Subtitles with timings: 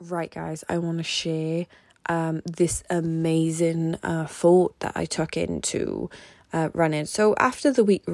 [0.00, 1.66] Right, guys, I want to share
[2.06, 6.08] um, this amazing uh, thought that I took into
[6.52, 7.04] uh, running.
[7.06, 8.04] So after the week,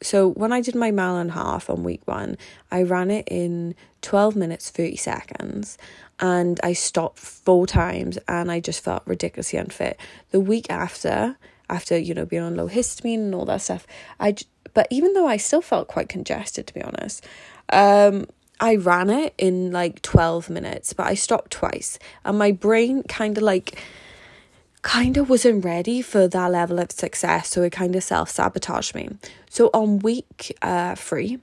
[0.00, 2.38] so when I did my mile and half on week one,
[2.70, 5.76] I ran it in 12 minutes, 30 seconds,
[6.20, 10.00] and I stopped four times and I just felt ridiculously unfit.
[10.30, 11.36] The week after,
[11.68, 13.86] after, you know, being on low histamine and all that stuff,
[14.18, 14.36] I,
[14.72, 17.26] but even though I still felt quite congested, to be honest,
[17.68, 18.26] um,
[18.60, 21.98] I ran it in like 12 minutes, but I stopped twice.
[22.24, 23.78] And my brain kind of like,
[24.82, 27.48] kind of wasn't ready for that level of success.
[27.50, 29.10] So it kind of self sabotaged me.
[29.50, 31.40] So on week uh, three,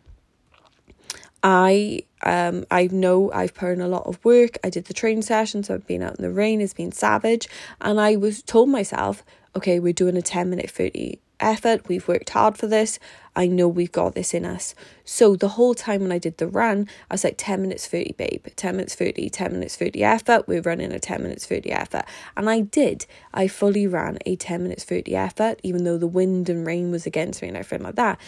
[1.43, 4.57] I um I know I've put in a lot of work.
[4.63, 5.69] I did the training sessions.
[5.69, 6.61] I've been out in the rain.
[6.61, 7.49] It's been savage,
[7.81, 9.23] and I was told myself,
[9.55, 11.87] okay, we're doing a ten minute thirty effort.
[11.87, 12.99] We've worked hard for this.
[13.35, 14.75] I know we've got this in us.
[15.05, 18.13] So the whole time when I did the run, I was like 10 minutes 30,
[18.13, 20.47] babe, 10 minutes 30, 10 minutes 30 effort.
[20.47, 22.03] We're running a 10 minutes 30 effort.
[22.37, 23.05] And I did.
[23.33, 27.05] I fully ran a 10 minutes 30 effort, even though the wind and rain was
[27.05, 28.19] against me and everything like that.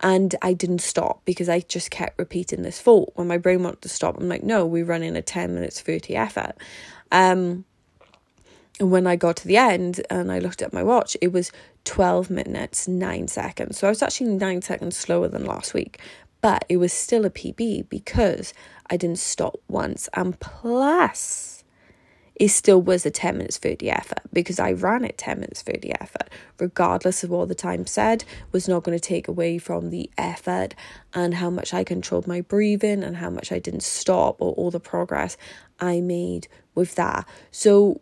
[0.00, 3.12] And I didn't stop because I just kept repeating this fault.
[3.14, 6.16] When my brain wanted to stop, I'm like, no, we're running a 10 minutes 30
[6.16, 6.52] effort.
[7.10, 7.64] Um,
[8.82, 11.52] and when I got to the end and I looked at my watch, it was
[11.84, 13.78] 12 minutes, 9 seconds.
[13.78, 16.00] So I was actually 9 seconds slower than last week,
[16.40, 18.52] but it was still a PB because
[18.90, 20.08] I didn't stop once.
[20.14, 21.62] And plus,
[22.34, 25.92] it still was a 10 minutes 30 effort because I ran it 10 minutes 30
[26.00, 30.10] effort, regardless of what the time said, was not going to take away from the
[30.18, 30.74] effort
[31.14, 34.72] and how much I controlled my breathing and how much I didn't stop or all
[34.72, 35.36] the progress
[35.78, 37.28] I made with that.
[37.52, 38.00] So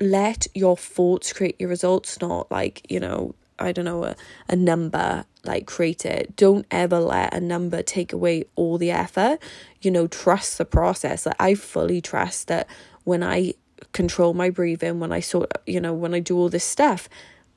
[0.00, 4.16] let your thoughts create your results, not like, you know, I don't know, a,
[4.48, 6.36] a number like create it.
[6.36, 9.38] Don't ever let a number take away all the effort.
[9.80, 11.26] You know, trust the process.
[11.26, 12.66] Like I fully trust that
[13.04, 13.54] when I
[13.92, 17.08] control my breathing, when I sort you know, when I do all this stuff,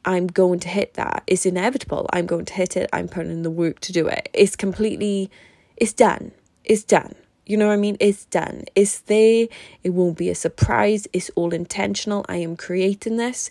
[0.06, 1.24] I'm going to hit that.
[1.28, 2.10] It's inevitable.
[2.12, 2.90] I'm going to hit it.
[2.94, 4.30] I'm putting in the work to do it.
[4.34, 5.32] It's completely
[5.78, 6.32] it's done.
[6.64, 7.16] It's done.
[7.46, 7.98] You know what I mean?
[8.00, 8.64] It's done.
[8.76, 9.48] It's there.
[9.84, 11.08] It won't be a surprise.
[11.14, 12.26] It's all intentional.
[12.30, 13.50] I am creating this.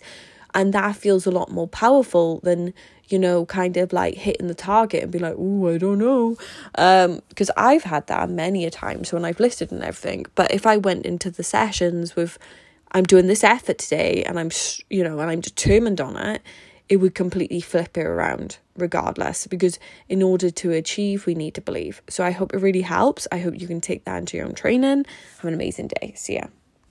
[0.55, 2.73] And that feels a lot more powerful than,
[3.07, 6.37] you know, kind of like hitting the target and be like, oh, I don't know.
[6.77, 10.25] Um, because I've had that many a times when I've listed and everything.
[10.35, 12.37] But if I went into the sessions with,
[12.91, 14.51] I'm doing this effort today and I'm,
[14.89, 16.41] you know, and I'm determined on it,
[16.89, 19.79] it would completely flip it around regardless because
[20.09, 22.01] in order to achieve we need to believe.
[22.09, 23.27] So i hope it really helps.
[23.31, 25.05] I hope you can take that into your own training.
[25.37, 26.13] Have an amazing day.
[26.15, 26.47] See ya